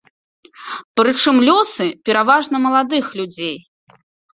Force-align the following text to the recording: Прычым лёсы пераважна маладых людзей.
Прычым 1.01 1.35
лёсы 1.49 1.87
пераважна 2.09 2.55
маладых 2.67 3.05
людзей. 3.23 3.57